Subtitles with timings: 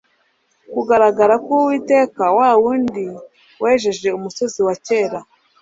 [0.73, 3.05] Kugaragara k'Uwiteka, wa wundi
[3.61, 5.19] wejeje umusozi wa kera,